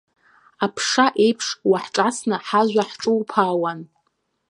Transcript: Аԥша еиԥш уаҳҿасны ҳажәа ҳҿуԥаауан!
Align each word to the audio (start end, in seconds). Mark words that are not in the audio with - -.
Аԥша 0.65 1.05
еиԥш 1.23 1.47
уаҳҿасны 1.69 2.37
ҳажәа 2.47 2.83
ҳҿуԥаауан! 2.89 3.79